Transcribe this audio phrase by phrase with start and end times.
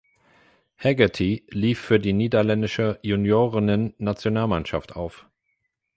[0.83, 5.27] Haggerty lief für die niederländische Juniorinnennationalmannschaft auf.